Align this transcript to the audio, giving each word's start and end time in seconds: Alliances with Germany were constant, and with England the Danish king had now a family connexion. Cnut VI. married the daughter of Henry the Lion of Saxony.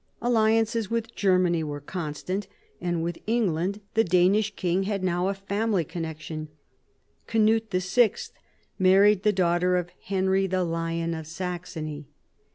Alliances 0.19 0.89
with 0.89 1.13
Germany 1.13 1.63
were 1.63 1.79
constant, 1.79 2.47
and 2.81 3.03
with 3.03 3.19
England 3.27 3.81
the 3.93 4.03
Danish 4.03 4.55
king 4.55 4.81
had 4.89 5.03
now 5.03 5.27
a 5.27 5.35
family 5.35 5.83
connexion. 5.83 6.47
Cnut 7.27 7.69
VI. 7.69 8.13
married 8.79 9.21
the 9.21 9.31
daughter 9.31 9.75
of 9.77 9.91
Henry 10.05 10.47
the 10.47 10.63
Lion 10.63 11.13
of 11.13 11.27
Saxony. 11.27 12.07